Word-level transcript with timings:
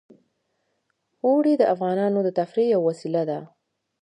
اوړي 1.25 1.53
د 1.57 1.63
افغانانو 1.73 2.19
د 2.23 2.29
تفریح 2.39 2.67
یوه 2.75 2.85
وسیله 2.89 3.21
ده. 3.29 3.39